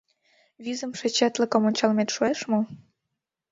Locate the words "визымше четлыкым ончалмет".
0.63-2.09